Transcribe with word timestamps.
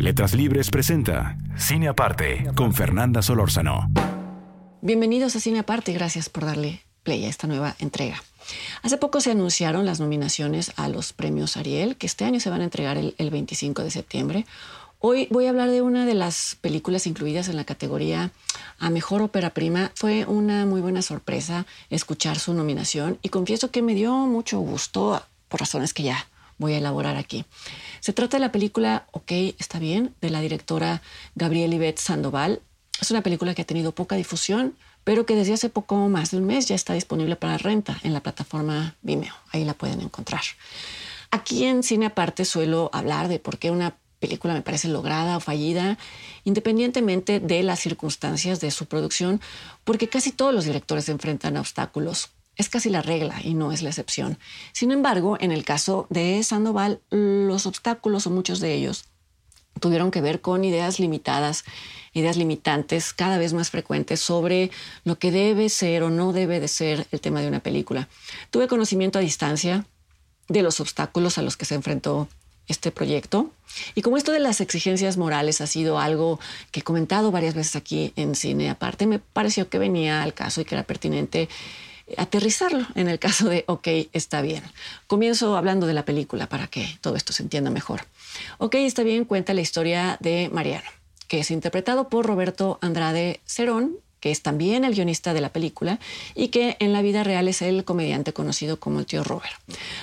Letras 0.00 0.32
Libres 0.32 0.70
presenta 0.70 1.36
Cine 1.58 1.88
Aparte 1.88 2.50
con 2.56 2.72
Fernanda 2.72 3.20
Solórzano. 3.20 3.90
Bienvenidos 4.80 5.36
a 5.36 5.40
Cine 5.40 5.58
Aparte 5.58 5.90
y 5.90 5.94
gracias 5.94 6.30
por 6.30 6.46
darle 6.46 6.80
play 7.02 7.26
a 7.26 7.28
esta 7.28 7.46
nueva 7.46 7.76
entrega. 7.80 8.22
Hace 8.82 8.96
poco 8.96 9.20
se 9.20 9.30
anunciaron 9.30 9.84
las 9.84 10.00
nominaciones 10.00 10.72
a 10.76 10.88
los 10.88 11.12
premios 11.12 11.58
Ariel, 11.58 11.96
que 11.96 12.06
este 12.06 12.24
año 12.24 12.40
se 12.40 12.48
van 12.48 12.62
a 12.62 12.64
entregar 12.64 12.96
el, 12.96 13.14
el 13.18 13.28
25 13.28 13.82
de 13.82 13.90
septiembre. 13.90 14.46
Hoy 15.00 15.28
voy 15.30 15.44
a 15.44 15.50
hablar 15.50 15.68
de 15.68 15.82
una 15.82 16.06
de 16.06 16.14
las 16.14 16.56
películas 16.62 17.06
incluidas 17.06 17.50
en 17.50 17.56
la 17.56 17.64
categoría 17.64 18.30
a 18.78 18.88
Mejor 18.88 19.20
Ópera 19.20 19.50
Prima. 19.50 19.92
Fue 19.96 20.24
una 20.24 20.64
muy 20.64 20.80
buena 20.80 21.02
sorpresa 21.02 21.66
escuchar 21.90 22.38
su 22.38 22.54
nominación 22.54 23.18
y 23.20 23.28
confieso 23.28 23.70
que 23.70 23.82
me 23.82 23.94
dio 23.94 24.14
mucho 24.14 24.60
gusto 24.60 25.22
por 25.50 25.60
razones 25.60 25.92
que 25.92 26.04
ya 26.04 26.26
voy 26.60 26.74
a 26.74 26.78
elaborar 26.78 27.16
aquí. 27.16 27.44
Se 27.98 28.12
trata 28.12 28.36
de 28.36 28.42
la 28.42 28.52
película 28.52 29.06
Ok, 29.10 29.32
está 29.58 29.80
bien, 29.80 30.14
de 30.20 30.30
la 30.30 30.40
directora 30.40 31.02
Gabriel 31.34 31.72
Yvette 31.72 31.98
Sandoval. 31.98 32.60
Es 33.00 33.10
una 33.10 33.22
película 33.22 33.54
que 33.54 33.62
ha 33.62 33.66
tenido 33.66 33.92
poca 33.92 34.14
difusión, 34.14 34.76
pero 35.02 35.24
que 35.24 35.34
desde 35.34 35.54
hace 35.54 35.70
poco 35.70 35.96
más 36.08 36.30
de 36.30 36.36
un 36.36 36.44
mes 36.44 36.68
ya 36.68 36.74
está 36.74 36.92
disponible 36.92 37.34
para 37.34 37.56
renta 37.58 37.98
en 38.02 38.12
la 38.12 38.20
plataforma 38.20 38.94
Vimeo. 39.00 39.34
Ahí 39.50 39.64
la 39.64 39.74
pueden 39.74 40.02
encontrar. 40.02 40.42
Aquí 41.30 41.64
en 41.64 41.82
Cine 41.82 42.06
Aparte 42.06 42.44
suelo 42.44 42.90
hablar 42.92 43.28
de 43.28 43.38
por 43.38 43.56
qué 43.56 43.70
una 43.70 43.96
película 44.18 44.52
me 44.52 44.60
parece 44.60 44.88
lograda 44.88 45.38
o 45.38 45.40
fallida, 45.40 45.96
independientemente 46.44 47.40
de 47.40 47.62
las 47.62 47.80
circunstancias 47.80 48.60
de 48.60 48.70
su 48.70 48.84
producción, 48.84 49.40
porque 49.84 50.08
casi 50.08 50.30
todos 50.30 50.54
los 50.54 50.66
directores 50.66 51.06
se 51.06 51.12
enfrentan 51.12 51.56
a 51.56 51.60
obstáculos 51.60 52.28
es 52.60 52.68
casi 52.68 52.90
la 52.90 53.02
regla 53.02 53.40
y 53.42 53.54
no 53.54 53.72
es 53.72 53.82
la 53.82 53.88
excepción. 53.88 54.38
Sin 54.72 54.92
embargo, 54.92 55.36
en 55.40 55.50
el 55.50 55.64
caso 55.64 56.06
de 56.10 56.42
Sandoval, 56.42 57.00
los 57.10 57.66
obstáculos 57.66 58.26
o 58.26 58.30
muchos 58.30 58.60
de 58.60 58.74
ellos 58.74 59.04
tuvieron 59.80 60.10
que 60.10 60.20
ver 60.20 60.40
con 60.40 60.64
ideas 60.64 61.00
limitadas, 61.00 61.64
ideas 62.12 62.36
limitantes 62.36 63.12
cada 63.12 63.38
vez 63.38 63.52
más 63.54 63.70
frecuentes 63.70 64.20
sobre 64.20 64.70
lo 65.04 65.18
que 65.18 65.30
debe 65.30 65.68
ser 65.68 66.02
o 66.02 66.10
no 66.10 66.32
debe 66.32 66.60
de 66.60 66.68
ser 66.68 67.06
el 67.12 67.20
tema 67.20 67.40
de 67.40 67.48
una 67.48 67.60
película. 67.60 68.08
Tuve 68.50 68.68
conocimiento 68.68 69.18
a 69.18 69.22
distancia 69.22 69.86
de 70.48 70.62
los 70.62 70.80
obstáculos 70.80 71.38
a 71.38 71.42
los 71.42 71.56
que 71.56 71.64
se 71.64 71.76
enfrentó 71.76 72.28
este 72.68 72.90
proyecto. 72.90 73.50
Y 73.94 74.02
como 74.02 74.16
esto 74.16 74.32
de 74.32 74.38
las 74.38 74.60
exigencias 74.60 75.16
morales 75.16 75.60
ha 75.60 75.66
sido 75.66 75.98
algo 75.98 76.38
que 76.70 76.80
he 76.80 76.82
comentado 76.82 77.30
varias 77.30 77.54
veces 77.54 77.76
aquí 77.76 78.12
en 78.16 78.34
cine, 78.34 78.70
aparte 78.70 79.06
me 79.06 79.18
pareció 79.18 79.68
que 79.68 79.78
venía 79.78 80.22
al 80.22 80.34
caso 80.34 80.60
y 80.60 80.64
que 80.64 80.74
era 80.74 80.84
pertinente 80.84 81.48
aterrizarlo 82.16 82.86
en 82.94 83.08
el 83.08 83.18
caso 83.18 83.48
de 83.48 83.64
OK, 83.66 83.88
está 84.12 84.42
bien. 84.42 84.62
Comienzo 85.06 85.56
hablando 85.56 85.86
de 85.86 85.94
la 85.94 86.04
película 86.04 86.48
para 86.48 86.66
que 86.66 86.98
todo 87.00 87.16
esto 87.16 87.32
se 87.32 87.42
entienda 87.42 87.70
mejor. 87.70 88.02
OK, 88.58 88.74
está 88.76 89.02
bien 89.02 89.24
cuenta 89.24 89.54
la 89.54 89.60
historia 89.60 90.16
de 90.20 90.50
Mariano, 90.52 90.88
que 91.28 91.40
es 91.40 91.50
interpretado 91.50 92.08
por 92.08 92.26
Roberto 92.26 92.78
Andrade 92.80 93.40
Cerón, 93.44 93.96
que 94.20 94.30
es 94.30 94.42
también 94.42 94.84
el 94.84 94.94
guionista 94.94 95.34
de 95.34 95.40
la 95.40 95.48
película 95.48 95.98
y 96.34 96.48
que 96.48 96.76
en 96.78 96.92
la 96.92 97.02
vida 97.02 97.24
real 97.24 97.48
es 97.48 97.62
el 97.62 97.84
comediante 97.84 98.32
conocido 98.32 98.78
como 98.78 99.00
el 99.00 99.06
tío 99.06 99.24
Robert. 99.24 99.54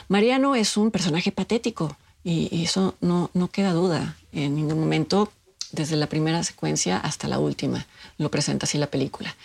Mariano 0.08 0.56
es 0.56 0.76
un 0.76 0.92
personaje 0.92 1.32
patético 1.32 1.96
y, 2.24 2.64
eso 2.64 2.96
no, 3.00 3.30
no 3.34 3.50
queda 3.50 3.72
duda 3.72 4.18
en 4.34 4.56
ningún 4.56 4.80
momento 4.80 5.32
desde 5.72 5.96
la 5.96 6.08
primera 6.08 6.44
secuencia 6.44 6.98
hasta 6.98 7.28
la 7.28 7.40
última. 7.40 7.86
Lo 8.18 8.32
presenta 8.32 8.66
así 8.66 8.78
la 8.78 8.88
película. 8.88 9.36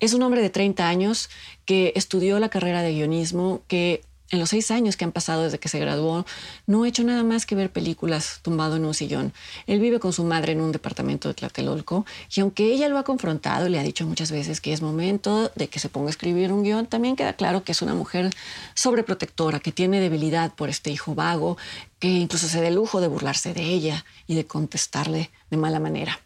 Es 0.00 0.14
un 0.14 0.22
hombre 0.22 0.40
de 0.40 0.50
30 0.50 0.88
años 0.88 1.30
que 1.64 1.92
estudió 1.96 2.38
la 2.38 2.48
carrera 2.48 2.82
de 2.82 2.92
guionismo, 2.92 3.62
que 3.68 4.02
en 4.34 4.40
los 4.40 4.50
seis 4.50 4.70
años 4.70 4.96
que 4.96 5.04
han 5.04 5.12
pasado 5.12 5.44
desde 5.44 5.58
que 5.58 5.68
se 5.68 5.78
graduó, 5.78 6.26
no 6.66 6.82
ha 6.82 6.88
hecho 6.88 7.04
nada 7.04 7.22
más 7.22 7.46
que 7.46 7.54
ver 7.54 7.70
películas 7.70 8.40
tumbado 8.42 8.76
en 8.76 8.84
un 8.84 8.92
sillón. 8.92 9.32
Él 9.66 9.80
vive 9.80 10.00
con 10.00 10.12
su 10.12 10.24
madre 10.24 10.52
en 10.52 10.60
un 10.60 10.72
departamento 10.72 11.28
de 11.28 11.34
Tlatelolco 11.34 12.04
y 12.34 12.40
aunque 12.40 12.66
ella 12.66 12.88
lo 12.88 12.98
ha 12.98 13.04
confrontado 13.04 13.68
le 13.68 13.78
ha 13.78 13.82
dicho 13.82 14.06
muchas 14.06 14.30
veces 14.30 14.60
que 14.60 14.72
es 14.72 14.82
momento 14.82 15.50
de 15.54 15.68
que 15.68 15.78
se 15.78 15.88
ponga 15.88 16.08
a 16.08 16.10
escribir 16.10 16.52
un 16.52 16.62
guion, 16.62 16.86
también 16.86 17.16
queda 17.16 17.34
claro 17.34 17.64
que 17.64 17.72
es 17.72 17.80
una 17.80 17.94
mujer 17.94 18.30
sobreprotectora, 18.74 19.60
que 19.60 19.72
tiene 19.72 20.00
debilidad 20.00 20.52
por 20.54 20.68
este 20.68 20.90
hijo 20.90 21.14
vago, 21.14 21.56
que 21.98 22.08
incluso 22.08 22.48
se 22.48 22.64
el 22.66 22.74
lujo 22.74 23.00
de 23.00 23.08
burlarse 23.08 23.54
de 23.54 23.62
ella 23.62 24.04
y 24.26 24.34
de 24.34 24.46
contestarle 24.46 25.30
de 25.50 25.56
mala 25.56 25.80
manera. 25.80 26.18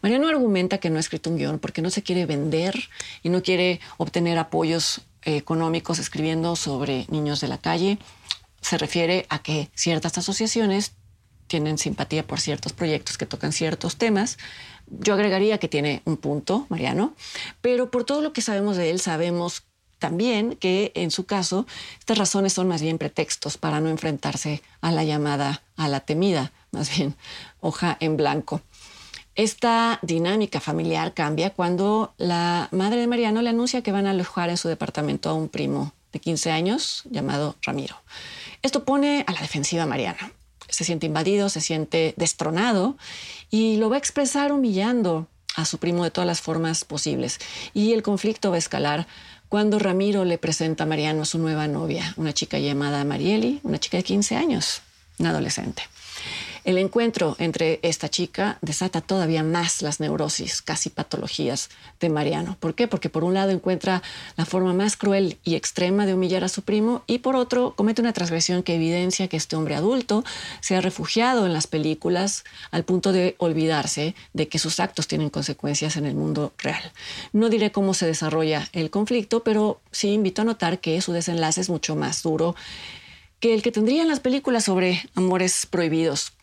Mariano 0.00 0.28
argumenta 0.28 0.78
que 0.78 0.90
no 0.90 0.96
ha 0.96 1.00
escrito 1.00 1.30
un 1.30 1.36
guion 1.36 1.58
porque 1.58 1.82
no 1.82 1.90
se 1.90 2.02
quiere 2.02 2.26
vender 2.26 2.88
y 3.22 3.28
no 3.28 3.42
quiere 3.42 3.80
obtener 3.98 4.38
apoyos 4.38 5.02
económicos 5.24 5.98
escribiendo 5.98 6.56
sobre 6.56 7.06
niños 7.08 7.40
de 7.40 7.48
la 7.48 7.58
calle. 7.58 7.98
Se 8.60 8.78
refiere 8.78 9.26
a 9.28 9.40
que 9.40 9.70
ciertas 9.74 10.18
asociaciones 10.18 10.92
tienen 11.46 11.78
simpatía 11.78 12.26
por 12.26 12.40
ciertos 12.40 12.72
proyectos 12.72 13.18
que 13.18 13.26
tocan 13.26 13.52
ciertos 13.52 13.96
temas. 13.96 14.38
Yo 14.86 15.14
agregaría 15.14 15.58
que 15.58 15.68
tiene 15.68 16.02
un 16.04 16.16
punto, 16.16 16.66
Mariano, 16.68 17.14
pero 17.60 17.90
por 17.90 18.04
todo 18.04 18.22
lo 18.22 18.32
que 18.32 18.40
sabemos 18.40 18.76
de 18.76 18.90
él, 18.90 19.00
sabemos 19.00 19.64
también 19.98 20.56
que 20.56 20.92
en 20.94 21.10
su 21.10 21.26
caso 21.26 21.66
estas 21.98 22.18
razones 22.18 22.52
son 22.52 22.68
más 22.68 22.82
bien 22.82 22.98
pretextos 22.98 23.56
para 23.56 23.80
no 23.80 23.88
enfrentarse 23.88 24.62
a 24.80 24.90
la 24.90 25.04
llamada, 25.04 25.62
a 25.76 25.88
la 25.88 26.00
temida, 26.00 26.52
más 26.72 26.96
bien 26.96 27.14
hoja 27.60 27.96
en 28.00 28.16
blanco. 28.16 28.62
Esta 29.34 29.98
dinámica 30.02 30.60
familiar 30.60 31.14
cambia 31.14 31.50
cuando 31.50 32.12
la 32.18 32.68
madre 32.70 33.00
de 33.00 33.06
Mariano 33.06 33.40
le 33.40 33.48
anuncia 33.48 33.82
que 33.82 33.92
van 33.92 34.06
a 34.06 34.10
alojar 34.10 34.50
en 34.50 34.58
su 34.58 34.68
departamento 34.68 35.30
a 35.30 35.34
un 35.34 35.48
primo 35.48 35.92
de 36.12 36.20
15 36.20 36.50
años 36.50 37.02
llamado 37.10 37.56
Ramiro. 37.62 37.96
Esto 38.60 38.84
pone 38.84 39.24
a 39.26 39.32
la 39.32 39.40
defensiva 39.40 39.84
a 39.84 39.86
Mariano. 39.86 40.30
Se 40.68 40.84
siente 40.84 41.06
invadido, 41.06 41.48
se 41.48 41.60
siente 41.60 42.14
destronado 42.16 42.96
y 43.50 43.76
lo 43.78 43.88
va 43.88 43.96
a 43.96 43.98
expresar 43.98 44.52
humillando 44.52 45.28
a 45.56 45.64
su 45.64 45.78
primo 45.78 46.04
de 46.04 46.10
todas 46.10 46.26
las 46.26 46.40
formas 46.40 46.84
posibles. 46.84 47.38
Y 47.72 47.92
el 47.92 48.02
conflicto 48.02 48.50
va 48.50 48.56
a 48.56 48.58
escalar 48.58 49.06
cuando 49.48 49.78
Ramiro 49.78 50.24
le 50.24 50.38
presenta 50.38 50.84
a 50.84 50.86
Mariano 50.86 51.22
a 51.22 51.26
su 51.26 51.38
nueva 51.38 51.68
novia, 51.68 52.14
una 52.16 52.32
chica 52.32 52.58
llamada 52.58 53.04
Marieli, 53.04 53.60
una 53.62 53.78
chica 53.78 53.98
de 53.98 54.02
15 54.02 54.36
años, 54.36 54.82
una 55.18 55.30
adolescente. 55.30 55.82
El 56.64 56.78
encuentro 56.78 57.34
entre 57.40 57.80
esta 57.82 58.08
chica 58.08 58.58
desata 58.60 59.00
todavía 59.00 59.42
más 59.42 59.82
las 59.82 59.98
neurosis, 59.98 60.62
casi 60.62 60.90
patologías 60.90 61.70
de 61.98 62.08
Mariano. 62.08 62.56
¿Por 62.60 62.76
qué? 62.76 62.86
Porque 62.86 63.08
por 63.08 63.24
un 63.24 63.34
lado 63.34 63.50
encuentra 63.50 64.00
la 64.36 64.44
forma 64.44 64.72
más 64.72 64.96
cruel 64.96 65.38
y 65.42 65.56
extrema 65.56 66.06
de 66.06 66.14
humillar 66.14 66.44
a 66.44 66.48
su 66.48 66.62
primo 66.62 67.02
y 67.08 67.18
por 67.18 67.34
otro 67.34 67.74
comete 67.74 68.00
una 68.00 68.12
transgresión 68.12 68.62
que 68.62 68.76
evidencia 68.76 69.26
que 69.26 69.36
este 69.36 69.56
hombre 69.56 69.74
adulto 69.74 70.22
se 70.60 70.76
ha 70.76 70.80
refugiado 70.80 71.46
en 71.46 71.52
las 71.52 71.66
películas 71.66 72.44
al 72.70 72.84
punto 72.84 73.10
de 73.10 73.34
olvidarse 73.38 74.14
de 74.32 74.46
que 74.46 74.60
sus 74.60 74.78
actos 74.78 75.08
tienen 75.08 75.30
consecuencias 75.30 75.96
en 75.96 76.06
el 76.06 76.14
mundo 76.14 76.52
real. 76.58 76.92
No 77.32 77.48
diré 77.48 77.72
cómo 77.72 77.92
se 77.92 78.06
desarrolla 78.06 78.68
el 78.72 78.90
conflicto, 78.90 79.42
pero 79.42 79.80
sí 79.90 80.12
invito 80.12 80.42
a 80.42 80.44
notar 80.44 80.78
que 80.78 81.00
su 81.00 81.12
desenlace 81.12 81.60
es 81.60 81.70
mucho 81.70 81.96
más 81.96 82.22
duro 82.22 82.54
que 83.40 83.52
el 83.52 83.62
que 83.62 83.72
tendrían 83.72 84.06
las 84.06 84.20
películas 84.20 84.62
sobre 84.62 85.02
amores 85.16 85.66
prohibidos. 85.66 86.34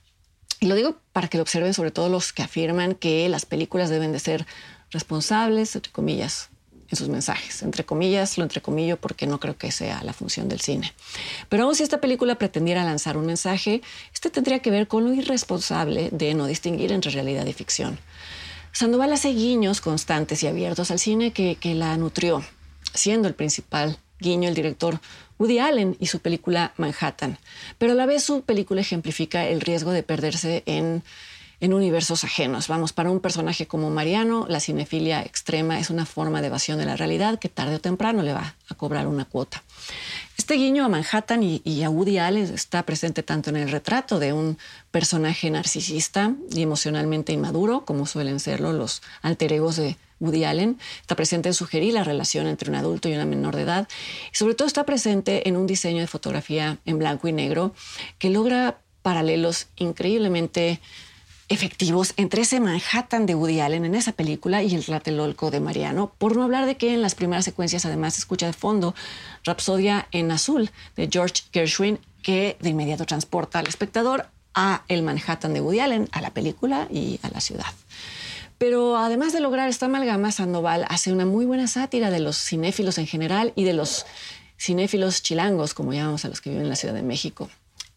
Y 0.60 0.68
lo 0.68 0.76
digo 0.76 0.98
para 1.14 1.28
que 1.28 1.38
lo 1.38 1.44
observen 1.44 1.74
sobre 1.74 1.92
todo 1.92 2.10
los 2.10 2.34
que 2.34 2.44
afirman 2.44 2.96
que 2.96 3.30
las 3.30 3.46
películas 3.46 3.90
deben 3.90 4.12
de 4.12 4.20
ser 4.20 4.46
responsables, 4.92 5.76
entre 5.76 5.92
comillas, 5.92 6.50
en 6.90 6.98
sus 6.98 7.08
mensajes. 7.08 7.62
Entre 7.62 7.86
comillas, 7.86 8.38
lo 8.38 8.44
entrecomillo 8.44 8.98
porque 8.98 9.28
no 9.28 9.40
creo 9.40 9.58
que 9.58 9.72
sea 9.72 10.04
la 10.04 10.14
función 10.14 10.50
del 10.50 10.60
cine. 10.60 10.94
Pero 11.48 11.64
aún 11.64 11.76
si 11.76 11.84
esta 11.84 12.02
película 12.02 12.36
pretendiera 12.36 12.84
lanzar 12.84 13.16
un 13.16 13.26
mensaje, 13.26 13.82
este 14.14 14.30
tendría 14.30 14.60
que 14.60 14.72
ver 14.72 14.88
con 14.88 15.06
lo 15.06 15.14
irresponsable 15.14 16.10
de 16.12 16.34
no 16.34 16.48
distinguir 16.48 16.92
entre 16.92 17.12
realidad 17.12 17.46
y 17.46 17.54
ficción. 17.54 18.00
Sandoval 18.72 19.14
hace 19.14 19.30
guiños 19.30 19.82
constantes 19.82 20.44
y 20.44 20.48
abiertos 20.48 20.92
al 20.92 21.00
cine 21.00 21.32
que, 21.32 21.56
que 21.56 21.74
la 21.74 21.96
nutrió, 21.98 22.44
siendo 22.94 23.28
el 23.28 23.36
principal 23.36 23.98
guiño 24.20 24.50
el 24.50 24.56
director 24.56 25.00
Woody 25.40 25.60
Allen 25.60 25.98
y 26.00 26.08
su 26.08 26.20
película 26.20 26.74
Manhattan. 26.78 27.40
Pero 27.78 27.94
a 27.94 27.96
la 27.96 28.06
vez 28.06 28.24
su 28.24 28.44
película 28.44 28.82
ejemplifica 28.82 29.48
el 29.48 29.62
riesgo 29.62 29.92
de 29.92 30.04
perderse 30.04 30.64
en 30.66 31.04
en 31.60 31.74
universos 31.74 32.24
ajenos. 32.24 32.68
Vamos, 32.68 32.94
para 32.94 33.12
un 33.12 33.20
personaje 33.20 33.68
como 33.68 33.90
Mariano, 33.90 34.46
la 34.48 34.60
cinefilia 34.60 35.22
extrema 35.22 35.80
es 35.80 35.90
una 35.90 36.06
forma 36.06 36.42
de 36.42 36.48
evasión 36.48 36.78
de 36.78 36.86
la 36.86 36.96
realidad 36.96 37.40
que 37.40 37.50
tarde 37.50 37.76
o 37.76 37.80
temprano 37.80 38.24
le 38.24 38.34
va 38.34 38.56
a 38.70 38.76
cobrar 38.76 39.08
una 39.08 39.26
cuota. 39.26 39.64
Este 40.38 40.54
guiño 40.56 40.86
a 40.86 40.90
Manhattan 40.90 41.44
y, 41.44 41.84
a 41.84 41.90
Woody 41.90 42.18
Allen 42.18 42.54
está 42.54 42.84
presente 42.84 43.24
tanto 43.24 43.50
en 43.50 43.58
el 43.58 43.72
retrato 43.72 44.20
de 44.20 44.34
un 44.34 44.58
personaje 44.92 45.50
narcisista 45.50 46.34
y 46.52 46.62
emocionalmente 46.62 47.34
inmaduro, 47.34 47.86
como 47.86 48.06
suelen 48.06 48.40
serlo 48.40 48.72
los 48.72 49.02
alter 49.22 49.54
egos 49.54 49.76
de 49.76 49.98
Woody 50.20 50.44
Allen, 50.44 50.80
está 51.02 51.16
presente 51.16 51.50
en 51.50 51.54
sugerir 51.54 51.94
la 51.94 52.04
relación 52.04 52.48
entre 52.48 52.70
un 52.70 52.76
adulto 52.76 53.10
y 53.10 53.14
una 53.14 53.26
menor 53.26 53.56
de 53.56 53.64
edad, 53.64 53.88
y 54.32 54.36
sobre 54.36 54.56
todo 54.56 54.68
está 54.68 54.86
presente 54.86 55.48
en 55.48 55.58
un 55.58 55.68
diseño 55.68 56.02
de 56.02 56.08
fotografía 56.08 56.78
en 56.86 57.00
blanco 57.00 57.28
y 57.28 57.34
negro 57.34 57.74
que 58.18 58.30
logra 58.30 58.80
paralelos 59.02 59.68
increíblemente 59.78 60.80
efectivos 61.50 62.14
entre 62.16 62.44
ese 62.44 62.60
Manhattan 62.60 63.26
de 63.26 63.34
Woody 63.34 63.60
Allen 63.60 63.84
en 63.84 63.96
esa 63.96 64.12
película 64.12 64.62
y 64.62 64.76
el 64.76 64.86
Tlatelolco 64.86 65.50
de 65.50 65.60
Mariano, 65.60 66.14
por 66.18 66.36
no 66.36 66.44
hablar 66.44 66.68
de 66.68 66.78
que 66.78 66.94
en 66.94 67.02
las 67.02 67.16
primeras 67.16 67.44
secuencias 67.44 67.86
además 67.86 68.14
se 68.14 68.20
escucha 68.20 68.46
de 68.46 68.54
fondo 68.54 68.94
Rapsodia 69.44 70.08
en 70.12 70.32
azul 70.32 70.70
de 70.96 71.10
George 71.12 71.44
Gershwin 71.52 72.00
que 72.22 72.56
de 72.60 72.70
inmediato 72.70 73.06
transporta 73.06 73.60
al 73.60 73.68
espectador 73.68 74.28
a 74.54 74.84
el 74.88 75.02
Manhattan 75.02 75.54
de 75.54 75.62
Woody 75.62 75.80
Allen, 75.80 76.10
a 76.12 76.22
la 76.22 76.32
película 76.32 76.88
y 76.92 77.20
a 77.24 77.30
la 77.30 77.42
ciudad. 77.42 77.74
Pero 78.60 78.98
además 78.98 79.32
de 79.32 79.40
lograr 79.40 79.70
esta 79.70 79.86
amalgama, 79.86 80.32
Sandoval 80.34 80.86
hace 80.90 81.14
una 81.14 81.26
muy 81.26 81.46
buena 81.46 81.68
sátira 81.68 82.12
de 82.12 82.20
los 82.20 82.38
cinéfilos 82.38 82.98
en 82.98 83.08
general 83.08 83.54
y 83.56 83.64
de 83.64 83.74
los 83.74 84.06
cinéfilos 84.60 85.24
chilangos, 85.24 85.74
como 85.74 85.94
llamamos 85.94 86.26
a 86.26 86.28
los 86.28 86.42
que 86.42 86.50
viven 86.50 86.66
en 86.66 86.70
la 86.70 86.76
Ciudad 86.76 86.94
de 86.94 87.02
México, 87.02 87.50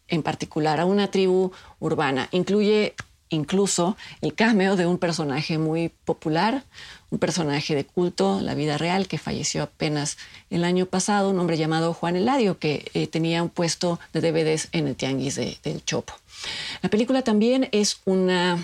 en 0.07 0.23
particular 0.23 0.79
a 0.79 0.85
una 0.85 1.11
tribu 1.11 1.51
urbana. 1.81 2.29
Incluye 2.31 2.95
incluso 3.27 3.97
el 4.21 4.35
cameo 4.35 4.77
de 4.77 4.85
un 4.85 4.99
personaje 4.99 5.57
muy 5.57 5.89
popular, 5.89 6.63
un 7.09 7.19
personaje 7.19 7.75
de 7.75 7.83
culto, 7.83 8.39
la 8.39 8.55
vida 8.55 8.77
real, 8.77 9.09
que 9.09 9.17
falleció 9.17 9.63
apenas 9.63 10.17
el 10.49 10.63
año 10.63 10.85
pasado, 10.85 11.31
un 11.31 11.39
hombre 11.39 11.57
llamado 11.57 11.93
Juan 11.93 12.15
Eladio, 12.15 12.57
que 12.57 12.89
eh, 12.93 13.07
tenía 13.07 13.43
un 13.43 13.49
puesto 13.49 13.99
de 14.13 14.21
DVDs 14.21 14.69
en 14.71 14.87
el 14.87 14.95
Tianguis 14.95 15.35
del 15.35 15.83
Chopo. 15.83 16.13
La 16.81 16.89
película 16.89 17.21
también 17.21 17.67
es 17.73 17.99
una 18.05 18.57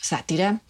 sátira 0.00 0.60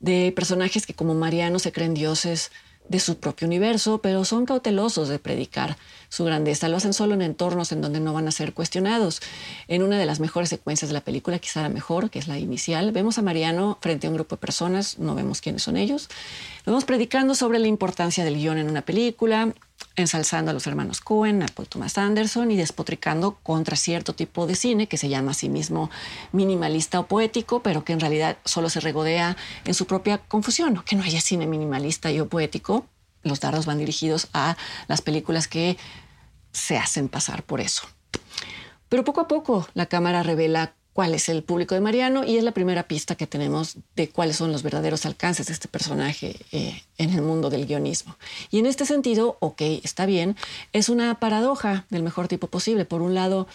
de 0.00 0.32
personajes 0.34 0.86
que 0.86 0.94
como 0.94 1.14
Mariano 1.14 1.58
se 1.58 1.72
creen 1.72 1.94
dioses 1.94 2.50
de 2.88 3.00
su 3.00 3.18
propio 3.18 3.46
universo, 3.46 3.98
pero 3.98 4.24
son 4.24 4.46
cautelosos 4.46 5.08
de 5.08 5.18
predicar 5.18 5.76
su 6.08 6.24
grandeza. 6.24 6.68
Lo 6.68 6.76
hacen 6.76 6.92
solo 6.92 7.14
en 7.14 7.22
entornos 7.22 7.72
en 7.72 7.80
donde 7.80 8.00
no 8.00 8.12
van 8.12 8.28
a 8.28 8.30
ser 8.30 8.52
cuestionados. 8.52 9.20
En 9.68 9.82
una 9.82 9.98
de 9.98 10.06
las 10.06 10.20
mejores 10.20 10.48
secuencias 10.48 10.88
de 10.88 10.94
la 10.94 11.00
película, 11.00 11.38
quizá 11.38 11.62
la 11.62 11.68
mejor, 11.68 12.10
que 12.10 12.18
es 12.18 12.28
la 12.28 12.38
inicial, 12.38 12.92
vemos 12.92 13.18
a 13.18 13.22
Mariano 13.22 13.78
frente 13.80 14.06
a 14.06 14.10
un 14.10 14.16
grupo 14.16 14.36
de 14.36 14.40
personas, 14.40 14.98
no 14.98 15.14
vemos 15.14 15.40
quiénes 15.40 15.62
son 15.62 15.76
ellos. 15.76 16.08
Lo 16.64 16.72
vemos 16.72 16.84
predicando 16.84 17.34
sobre 17.34 17.58
la 17.58 17.66
importancia 17.66 18.24
del 18.24 18.36
guion 18.36 18.58
en 18.58 18.70
una 18.70 18.82
película, 18.82 19.52
ensalzando 19.96 20.50
a 20.50 20.54
los 20.54 20.66
hermanos 20.66 21.00
Cohen, 21.00 21.42
a 21.42 21.46
Paul 21.46 21.68
Thomas 21.68 21.98
Anderson 21.98 22.50
y 22.50 22.56
despotricando 22.56 23.38
contra 23.42 23.76
cierto 23.76 24.14
tipo 24.14 24.46
de 24.46 24.54
cine 24.54 24.88
que 24.88 24.98
se 24.98 25.08
llama 25.08 25.30
a 25.30 25.34
sí 25.34 25.48
mismo 25.48 25.90
minimalista 26.32 27.00
o 27.00 27.06
poético, 27.06 27.62
pero 27.62 27.84
que 27.84 27.92
en 27.92 28.00
realidad 28.00 28.36
solo 28.44 28.68
se 28.68 28.80
regodea 28.80 29.36
en 29.64 29.74
su 29.74 29.86
propia 29.86 30.18
confusión, 30.18 30.82
que 30.84 30.96
no 30.96 31.02
haya 31.02 31.20
cine 31.20 31.46
minimalista 31.46 32.10
y 32.10 32.20
o 32.20 32.28
poético. 32.28 32.86
Los 33.22 33.40
dardos 33.40 33.66
van 33.66 33.78
dirigidos 33.78 34.28
a 34.32 34.56
las 34.86 35.02
películas 35.02 35.48
que 35.48 35.76
se 36.52 36.76
hacen 36.76 37.08
pasar 37.08 37.42
por 37.42 37.60
eso. 37.60 37.82
Pero 38.88 39.04
poco 39.04 39.20
a 39.20 39.28
poco 39.28 39.66
la 39.74 39.86
cámara 39.86 40.22
revela 40.22 40.74
cuál 40.92 41.14
es 41.14 41.28
el 41.28 41.42
público 41.42 41.74
de 41.74 41.80
Mariano 41.80 42.24
y 42.24 42.38
es 42.38 42.44
la 42.44 42.52
primera 42.52 42.88
pista 42.88 43.16
que 43.16 43.26
tenemos 43.26 43.76
de 43.96 44.08
cuáles 44.08 44.36
son 44.36 44.52
los 44.52 44.62
verdaderos 44.62 45.04
alcances 45.04 45.46
de 45.46 45.52
este 45.52 45.68
personaje 45.68 46.36
eh, 46.52 46.82
en 46.98 47.10
el 47.10 47.22
mundo 47.22 47.50
del 47.50 47.66
guionismo. 47.66 48.16
Y 48.50 48.58
en 48.58 48.66
este 48.66 48.86
sentido, 48.86 49.36
ok, 49.40 49.60
está 49.82 50.06
bien, 50.06 50.36
es 50.72 50.88
una 50.88 51.18
paradoja 51.20 51.86
del 51.90 52.02
mejor 52.02 52.28
tipo 52.28 52.46
posible. 52.46 52.84
Por 52.84 53.02
un 53.02 53.14
lado, 53.14 53.46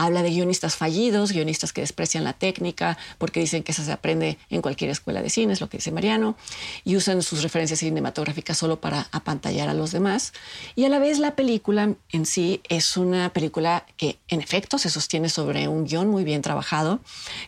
Habla 0.00 0.22
de 0.22 0.30
guionistas 0.30 0.76
fallidos, 0.76 1.30
guionistas 1.32 1.74
que 1.74 1.82
desprecian 1.82 2.24
la 2.24 2.32
técnica 2.32 2.96
porque 3.18 3.40
dicen 3.40 3.62
que 3.62 3.72
eso 3.72 3.84
se 3.84 3.92
aprende 3.92 4.38
en 4.48 4.62
cualquier 4.62 4.90
escuela 4.90 5.20
de 5.20 5.28
cine, 5.28 5.52
es 5.52 5.60
lo 5.60 5.68
que 5.68 5.76
dice 5.76 5.92
Mariano, 5.92 6.36
y 6.84 6.96
usan 6.96 7.22
sus 7.22 7.42
referencias 7.42 7.80
cinematográficas 7.80 8.56
solo 8.56 8.80
para 8.80 9.08
apantallar 9.12 9.68
a 9.68 9.74
los 9.74 9.92
demás. 9.92 10.32
Y 10.74 10.86
a 10.86 10.88
la 10.88 10.98
vez 10.98 11.18
la 11.18 11.36
película 11.36 11.94
en 12.12 12.24
sí 12.24 12.62
es 12.70 12.96
una 12.96 13.30
película 13.34 13.84
que 13.98 14.18
en 14.28 14.40
efecto 14.40 14.78
se 14.78 14.88
sostiene 14.88 15.28
sobre 15.28 15.68
un 15.68 15.84
guion 15.84 16.08
muy 16.08 16.24
bien 16.24 16.40
trabajado, 16.40 17.00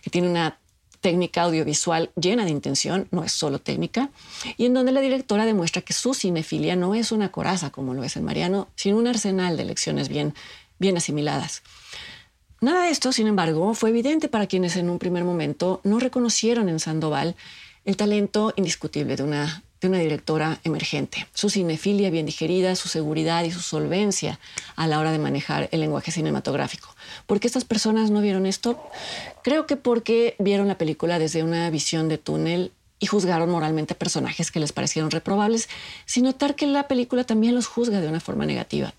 que 0.02 0.10
tiene 0.10 0.28
una 0.28 0.58
técnica 1.02 1.42
audiovisual 1.42 2.10
llena 2.16 2.46
de 2.46 2.52
intención, 2.52 3.08
no 3.10 3.24
es 3.24 3.32
solo 3.32 3.58
técnica, 3.58 4.08
y 4.56 4.64
en 4.64 4.72
donde 4.72 4.92
la 4.92 5.00
directora 5.00 5.44
demuestra 5.44 5.82
que 5.82 5.92
su 5.92 6.14
cinefilia 6.14 6.76
no 6.76 6.94
es 6.94 7.12
una 7.12 7.30
coraza 7.30 7.70
como 7.70 7.92
lo 7.92 8.04
es 8.04 8.16
en 8.16 8.24
Mariano, 8.24 8.68
sino 8.76 8.96
un 8.96 9.08
arsenal 9.08 9.58
de 9.58 9.66
lecciones 9.66 10.08
bien, 10.08 10.32
bien 10.78 10.96
asimiladas. 10.96 11.62
Nada 12.60 12.84
de 12.84 12.90
esto, 12.90 13.12
sin 13.12 13.26
embargo, 13.26 13.74
fue 13.74 13.90
evidente 13.90 14.28
para 14.28 14.46
quienes 14.46 14.76
en 14.76 14.88
un 14.88 15.00
primer 15.00 15.24
momento 15.24 15.80
no 15.82 15.98
reconocieron 15.98 16.68
en 16.68 16.78
Sandoval 16.78 17.34
el 17.84 17.96
talento 17.96 18.54
indiscutible 18.56 19.16
de 19.16 19.24
una, 19.24 19.64
de 19.82 19.88
una 19.88 19.98
directora 19.98 20.60
emergente, 20.62 21.26
su 21.34 21.50
cinefilia 21.50 22.08
bien 22.08 22.24
digerida, 22.24 22.76
su 22.76 22.88
seguridad 22.88 23.42
y 23.44 23.50
su 23.50 23.60
solvencia 23.60 24.38
a 24.76 24.86
la 24.86 25.00
hora 25.00 25.10
de 25.10 25.18
manejar 25.18 25.68
el 25.72 25.80
lenguaje 25.80 26.12
cinematográfico. 26.12 26.94
¿Por 27.26 27.40
qué 27.40 27.48
estas 27.48 27.64
personas 27.64 28.10
no 28.10 28.20
vieron 28.20 28.46
esto? 28.46 28.80
Creo 29.42 29.66
que 29.66 29.76
porque 29.76 30.36
vieron 30.38 30.68
la 30.68 30.78
película 30.78 31.18
desde 31.18 31.42
una 31.42 31.68
visión 31.68 32.08
de 32.08 32.16
túnel 32.16 32.70
y 33.00 33.06
juzgaron 33.06 33.50
moralmente 33.50 33.96
personajes 33.96 34.52
que 34.52 34.60
les 34.60 34.72
parecieron 34.72 35.10
reprobables, 35.10 35.68
sin 36.06 36.22
notar 36.22 36.54
que 36.54 36.68
la 36.68 36.86
película 36.86 37.24
también 37.24 37.56
los 37.56 37.66
juzga 37.66 38.00
de 38.00 38.06
una 38.06 38.20
forma 38.20 38.46
negativa. 38.46 38.94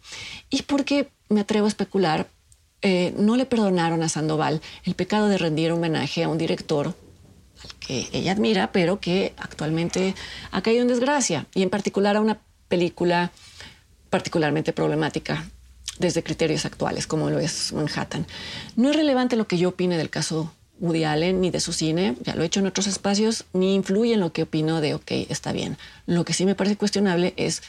Y 0.50 0.63
porque 0.63 1.07
me 1.29 1.39
atrevo 1.39 1.65
a 1.65 1.69
especular, 1.69 2.27
eh, 2.81 3.13
no 3.18 3.38
le 3.38 3.45
perdonaron 3.45 4.03
a 4.03 4.09
Sandoval 4.09 4.62
el 4.83 4.95
pecado 4.95 5.29
de 5.29 5.38
rendir 5.38 5.71
homenaje 5.71 6.25
a 6.25 6.27
un 6.27 6.38
director 6.38 6.94
que 7.85 8.07
ella 8.12 8.31
admira, 8.31 8.71
pero 8.71 9.00
que 9.00 9.33
actualmente 9.38 10.15
ha 10.51 10.62
caído 10.62 10.81
en 10.81 10.88
desgracia, 10.88 11.47
y 11.53 11.63
en 11.63 11.69
particular 11.69 12.15
a 12.15 12.21
una 12.21 12.39
película 12.68 13.31
particularmente 14.09 14.74
problemática 14.74 15.45
desde 16.00 16.24
criterios 16.24 16.65
actuales, 16.65 17.07
como 17.07 17.30
lo 17.30 17.39
es 17.39 17.74
Manhattan. 17.74 18.25
No 18.75 18.89
es 18.89 18.95
relevante 18.95 19.35
lo 19.35 19.47
que 19.47 19.57
yo 19.57 19.69
opine 19.69 19.97
del 19.97 20.09
caso 20.09 20.51
Woody 20.80 21.03
Allen 21.03 21.39
ni 21.41 21.51
de 21.51 21.59
su 21.59 21.71
cine, 21.71 22.15
ya 22.21 22.35
lo 22.35 22.44
he 22.44 22.47
hecho 22.47 22.59
en 22.59 22.68
otros 22.68 22.88
espacios, 22.88 23.45
ni 23.53 23.75
influye 23.75 24.13
en 24.13 24.19
lo 24.19 24.33
que 24.33 24.44
opino 24.44 24.81
de, 24.81 24.95
ok, 24.95 25.12
está 25.29 25.51
bien. 25.51 25.77
Lo 26.06 26.25
que 26.25 26.33
sí 26.33 26.45
me 26.45 26.56
parece 26.56 26.77
cuestionable 26.77 27.33
es 27.38 27.62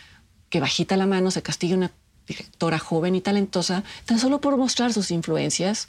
que 0.49 0.60
bajita 0.60 0.96
la 0.96 1.06
mano 1.06 1.31
se 1.31 1.43
castigue 1.43 1.75
una 1.75 1.93
directora 2.26 2.78
joven 2.78 3.14
y 3.14 3.20
talentosa, 3.20 3.84
tan 4.06 4.19
solo 4.19 4.40
por 4.40 4.56
mostrar 4.56 4.93
sus 4.93 5.10
influencias, 5.10 5.88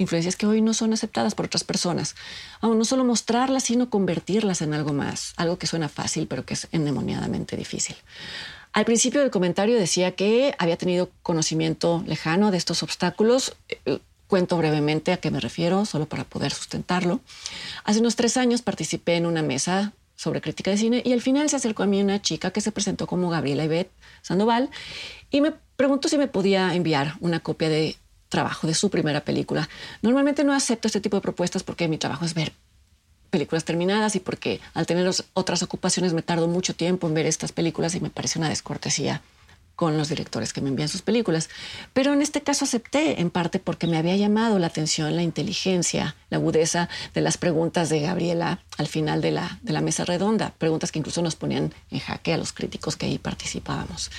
influencias 0.00 0.36
que 0.36 0.46
hoy 0.46 0.60
no 0.60 0.74
son 0.74 0.92
aceptadas 0.92 1.34
por 1.34 1.46
otras 1.46 1.64
personas. 1.64 2.16
Aún 2.60 2.78
no 2.78 2.84
solo 2.84 3.04
mostrarlas, 3.04 3.64
sino 3.64 3.90
convertirlas 3.90 4.62
en 4.62 4.74
algo 4.74 4.92
más, 4.92 5.34
algo 5.36 5.58
que 5.58 5.66
suena 5.66 5.88
fácil, 5.88 6.26
pero 6.26 6.44
que 6.44 6.54
es 6.54 6.68
endemoniadamente 6.72 7.56
difícil. 7.56 7.96
Al 8.72 8.84
principio 8.84 9.20
del 9.20 9.30
comentario 9.30 9.76
decía 9.76 10.12
que 10.12 10.54
había 10.58 10.76
tenido 10.76 11.10
conocimiento 11.22 12.04
lejano 12.06 12.50
de 12.50 12.56
estos 12.56 12.82
obstáculos. 12.82 13.56
Eh, 13.84 13.98
cuento 14.28 14.56
brevemente 14.56 15.12
a 15.12 15.16
qué 15.16 15.30
me 15.30 15.40
refiero, 15.40 15.84
solo 15.84 16.06
para 16.06 16.24
poder 16.24 16.52
sustentarlo. 16.52 17.20
Hace 17.84 17.98
unos 17.98 18.14
tres 18.14 18.36
años 18.36 18.62
participé 18.62 19.16
en 19.16 19.26
una 19.26 19.42
mesa 19.42 19.92
sobre 20.14 20.40
crítica 20.40 20.70
de 20.70 20.76
cine 20.76 21.02
y 21.04 21.12
al 21.12 21.22
final 21.22 21.48
se 21.48 21.56
acercó 21.56 21.82
a 21.82 21.86
mí 21.86 22.00
una 22.00 22.22
chica 22.22 22.50
que 22.50 22.60
se 22.60 22.72
presentó 22.72 23.06
como 23.06 23.30
Gabriela 23.30 23.64
Ibet 23.64 23.90
Sandoval 24.20 24.70
y 25.30 25.40
me 25.40 25.52
preguntó 25.76 26.08
si 26.08 26.18
me 26.18 26.28
podía 26.28 26.74
enviar 26.74 27.14
una 27.20 27.40
copia 27.40 27.70
de 27.70 27.96
trabajo 28.30 28.66
de 28.66 28.72
su 28.72 28.88
primera 28.88 29.20
película. 29.20 29.68
Normalmente 30.00 30.44
no 30.44 30.54
acepto 30.54 30.88
este 30.88 31.02
tipo 31.02 31.18
de 31.18 31.20
propuestas 31.20 31.62
porque 31.62 31.88
mi 31.88 31.98
trabajo 31.98 32.24
es 32.24 32.32
ver 32.32 32.52
películas 33.28 33.64
terminadas 33.64 34.16
y 34.16 34.20
porque 34.20 34.60
al 34.72 34.86
tener 34.86 35.08
otras 35.34 35.62
ocupaciones 35.62 36.14
me 36.14 36.22
tardo 36.22 36.48
mucho 36.48 36.74
tiempo 36.74 37.06
en 37.06 37.14
ver 37.14 37.26
estas 37.26 37.52
películas 37.52 37.94
y 37.94 38.00
me 38.00 38.10
parece 38.10 38.38
una 38.38 38.48
descortesía 38.48 39.20
con 39.80 39.96
los 39.96 40.10
directores 40.10 40.52
que 40.52 40.60
me 40.60 40.68
envían 40.68 40.90
sus 40.90 41.00
películas. 41.00 41.48
Pero 41.94 42.12
en 42.12 42.20
este 42.20 42.42
caso 42.42 42.66
acepté, 42.66 43.22
en 43.22 43.30
parte 43.30 43.58
porque 43.58 43.86
me 43.86 43.96
había 43.96 44.14
llamado 44.14 44.58
la 44.58 44.66
atención 44.66 45.16
la 45.16 45.22
inteligencia, 45.22 46.16
la 46.28 46.36
agudeza 46.36 46.90
de 47.14 47.22
las 47.22 47.38
preguntas 47.38 47.88
de 47.88 48.00
Gabriela 48.00 48.62
al 48.76 48.88
final 48.88 49.22
de 49.22 49.30
la, 49.30 49.58
de 49.62 49.72
la 49.72 49.80
mesa 49.80 50.04
redonda, 50.04 50.52
preguntas 50.58 50.92
que 50.92 50.98
incluso 50.98 51.22
nos 51.22 51.34
ponían 51.34 51.72
en 51.90 51.98
jaque 51.98 52.34
a 52.34 52.36
los 52.36 52.52
críticos 52.52 52.96
que 52.96 53.06
ahí 53.06 53.18
participábamos. 53.18 54.10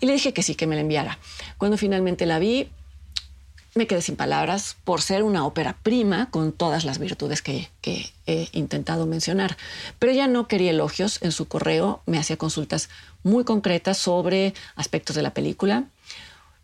Y 0.00 0.06
le 0.06 0.14
dije 0.14 0.32
que 0.32 0.42
sí, 0.42 0.54
que 0.54 0.66
me 0.66 0.74
la 0.74 0.80
enviara. 0.80 1.18
Cuando 1.58 1.76
finalmente 1.76 2.24
la 2.24 2.38
vi, 2.38 2.70
me 3.74 3.86
quedé 3.86 4.02
sin 4.02 4.16
palabras 4.16 4.76
por 4.84 5.00
ser 5.00 5.22
una 5.22 5.46
ópera 5.46 5.76
prima 5.82 6.30
con 6.30 6.52
todas 6.52 6.84
las 6.84 6.98
virtudes 6.98 7.42
que, 7.42 7.68
he 8.26 8.48
intentado 8.52 9.06
mencionar. 9.06 9.56
Pero 9.98 10.12
ella 10.12 10.26
no 10.26 10.46
quería 10.48 10.70
elogios. 10.70 11.18
En 11.22 11.32
su 11.32 11.46
correo 11.46 12.02
me 12.06 12.18
hacía 12.18 12.36
consultas 12.36 12.88
muy 13.22 13.44
concretas 13.44 13.98
sobre 13.98 14.54
aspectos 14.76 15.16
de 15.16 15.22
la 15.22 15.34
película. 15.34 15.84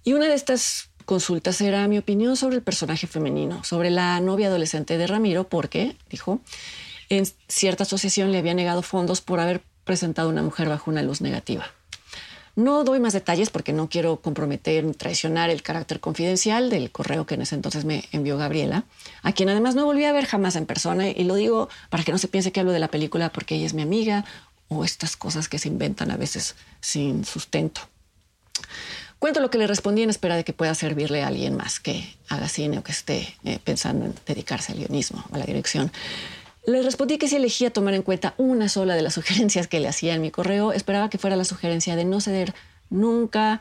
Y 0.05 0.13
una 0.13 0.27
de 0.27 0.35
estas 0.35 0.91
consultas 1.05 1.61
era 1.61 1.87
mi 1.89 1.99
opinión 1.99 2.37
sobre 2.37 2.57
el 2.57 2.63
personaje 2.63 3.07
femenino, 3.07 3.65
sobre 3.65 3.91
la 3.91 4.21
novia 4.21 4.49
adolescente 4.49 4.99
de 4.99 5.07
Ramiro, 5.07 5.49
porque, 5.49 5.97
dijo, 6.11 6.41
en 7.09 7.25
cierta 7.49 7.85
asociación 7.85 8.33
le 8.33 8.39
había 8.39 8.55
negado 8.55 8.83
fondos 8.83 9.21
por 9.21 9.41
haber 9.41 9.63
presentado 9.85 10.29
a 10.29 10.33
una 10.33 10.43
mujer 10.43 10.69
bajo 10.69 10.91
una 10.91 11.03
luz 11.03 11.21
negativa. 11.21 11.67
No 12.57 12.85
doy 12.85 13.01
más 13.01 13.13
detalles 13.13 13.51
porque 13.51 13.75
no 13.75 13.91
quiero 13.91 14.17
comprometer 14.23 14.83
ni 14.83 14.95
traicionar 14.95 15.51
el 15.51 15.63
carácter 15.63 16.01
confidencial 16.01 16.71
del 16.71 16.91
correo 16.91 17.27
que 17.27 17.35
en 17.35 17.43
ese 17.43 17.55
entonces 17.55 17.85
me 17.85 18.05
envió 18.13 18.39
Gabriela, 18.39 18.85
a 19.23 19.33
quien 19.33 19.51
además 19.51 19.75
no 19.75 19.85
volví 19.85 20.05
a 20.05 20.13
ver 20.13 20.25
jamás 20.25 20.57
en 20.57 20.65
persona 20.65 21.07
y 21.07 21.25
lo 21.25 21.35
digo 21.35 21.69
para 21.91 22.03
que 22.03 22.13
no 22.13 22.19
se 22.19 22.29
piense 22.29 22.53
que 22.53 22.61
hablo 22.61 22.73
de 22.73 22.79
la 22.79 22.89
película 22.89 23.31
porque 23.31 23.57
ella 23.57 23.67
es 23.67 23.75
mi 23.75 23.83
amiga 23.83 24.25
o 24.69 24.85
estas 24.85 25.19
cosas 25.19 25.51
que 25.51 25.59
se 25.59 25.69
inventan 25.69 26.11
a 26.11 26.17
veces 26.17 26.57
sin 26.81 27.27
sustento. 27.27 27.83
Cuento 29.19 29.41
lo 29.41 29.51
que 29.51 29.59
le 29.59 29.67
respondí 29.67 30.03
en 30.03 30.11
espera 30.11 30.37
de 30.37 30.45
que 30.45 30.53
pueda 30.53 30.75
servirle 30.75 31.23
a 31.23 31.29
alguien 31.29 31.57
más 31.57 31.79
que 31.79 32.17
haga 32.29 32.49
cine 32.49 32.79
o 32.79 32.83
que 32.83 32.93
esté 32.93 33.37
eh, 33.45 33.59
pensando 33.63 34.07
en 34.07 34.15
dedicarse 34.27 34.73
al 34.73 34.79
guionismo 34.79 35.25
o 35.31 35.35
a 35.35 35.39
la 35.39 35.45
dirección. 35.45 35.91
Le 36.67 36.83
respondí 36.83 37.17
que 37.17 37.29
si 37.29 37.37
elegía 37.37 37.73
tomar 37.73 37.95
en 37.95 38.03
cuenta 38.03 38.35
una 38.39 38.69
sola 38.69 38.97
de 38.97 39.03
las 39.03 39.15
sugerencias 39.15 39.69
que 39.69 39.79
le 39.79 39.87
hacía 39.87 40.15
en 40.15 40.21
mi 40.21 40.33
correo, 40.33 40.73
esperaba 40.73 41.09
que 41.09 41.17
fuera 41.17 41.37
la 41.37 41.45
sugerencia 41.45 41.95
de 41.95 42.05
no 42.05 42.21
ceder 42.21 42.55
nunca 42.91 43.61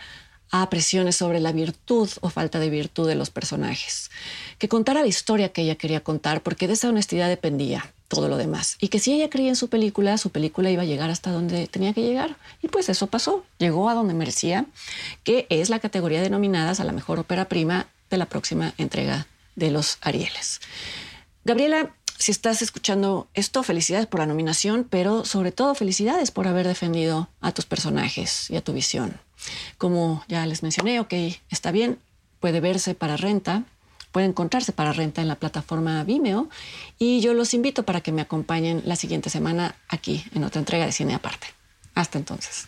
a 0.49 0.69
presiones 0.69 1.15
sobre 1.15 1.39
la 1.39 1.51
virtud 1.51 2.09
o 2.21 2.29
falta 2.29 2.59
de 2.59 2.69
virtud 2.69 3.07
de 3.07 3.15
los 3.15 3.29
personajes, 3.29 4.09
que 4.57 4.69
contara 4.69 5.01
la 5.01 5.07
historia 5.07 5.49
que 5.49 5.61
ella 5.61 5.75
quería 5.75 6.01
contar, 6.01 6.41
porque 6.41 6.67
de 6.67 6.73
esa 6.73 6.89
honestidad 6.89 7.29
dependía 7.29 7.93
todo 8.07 8.27
lo 8.27 8.37
demás, 8.37 8.77
y 8.79 8.87
que 8.87 8.99
si 8.99 9.13
ella 9.13 9.29
creía 9.29 9.49
en 9.49 9.55
su 9.55 9.67
película, 9.67 10.17
su 10.17 10.29
película 10.29 10.69
iba 10.69 10.83
a 10.83 10.85
llegar 10.85 11.09
hasta 11.09 11.31
donde 11.31 11.67
tenía 11.67 11.93
que 11.93 12.01
llegar, 12.01 12.37
y 12.61 12.67
pues 12.67 12.89
eso 12.89 13.07
pasó, 13.07 13.43
llegó 13.57 13.89
a 13.89 13.95
donde 13.95 14.13
merecía, 14.13 14.65
que 15.23 15.47
es 15.49 15.69
la 15.69 15.79
categoría 15.79 16.21
de 16.21 16.29
nominadas 16.29 16.79
a 16.79 16.83
la 16.83 16.91
mejor 16.91 17.19
ópera 17.19 17.45
prima 17.45 17.87
de 18.09 18.17
la 18.17 18.27
próxima 18.27 18.73
entrega 18.77 19.27
de 19.55 19.71
los 19.71 19.97
Arieles. 20.01 20.61
Gabriela 21.43 21.91
si 22.17 22.31
estás 22.31 22.61
escuchando 22.61 23.27
esto, 23.33 23.63
felicidades 23.63 24.07
por 24.07 24.19
la 24.19 24.25
nominación, 24.25 24.85
pero 24.89 25.25
sobre 25.25 25.51
todo 25.51 25.75
felicidades 25.75 26.31
por 26.31 26.47
haber 26.47 26.67
defendido 26.67 27.29
a 27.41 27.51
tus 27.51 27.65
personajes 27.65 28.49
y 28.49 28.55
a 28.55 28.63
tu 28.63 28.73
visión. 28.73 29.19
Como 29.77 30.23
ya 30.27 30.45
les 30.45 30.63
mencioné, 30.63 30.99
ok, 30.99 31.13
está 31.49 31.71
bien, 31.71 31.99
puede 32.39 32.61
verse 32.61 32.95
para 32.95 33.17
renta, 33.17 33.63
puede 34.11 34.27
encontrarse 34.27 34.71
para 34.71 34.93
renta 34.93 35.21
en 35.21 35.27
la 35.27 35.35
plataforma 35.35 36.03
Vimeo 36.03 36.49
y 36.97 37.19
yo 37.19 37.33
los 37.33 37.53
invito 37.53 37.83
para 37.83 38.01
que 38.01 38.11
me 38.11 38.21
acompañen 38.21 38.81
la 38.85 38.95
siguiente 38.95 39.29
semana 39.29 39.75
aquí 39.89 40.23
en 40.33 40.43
otra 40.43 40.59
entrega 40.59 40.85
de 40.85 40.93
Cine 40.93 41.15
Aparte. 41.15 41.47
Hasta 41.95 42.17
entonces. 42.17 42.67